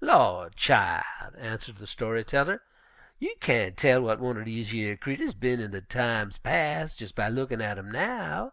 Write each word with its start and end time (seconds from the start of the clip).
"Law, 0.00 0.48
chil'," 0.50 1.02
answered 1.36 1.78
the 1.78 1.86
story 1.88 2.22
teller, 2.22 2.62
"you 3.18 3.34
kain't 3.40 3.76
tell 3.76 3.98
w'at 4.02 4.20
one'r 4.20 4.44
dese 4.44 4.70
yer 4.72 4.94
creeturs 4.96 5.34
bin 5.34 5.58
in 5.58 5.72
de 5.72 5.80
times 5.80 6.38
pas' 6.38 6.94
jes' 7.00 7.10
by 7.10 7.28
lookin' 7.28 7.60
at 7.60 7.76
'em 7.76 7.90
now. 7.90 8.52